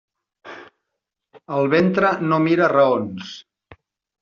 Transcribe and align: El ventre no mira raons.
El 1.59 1.69
ventre 1.75 2.15
no 2.33 2.41
mira 2.49 2.73
raons. 2.75 3.31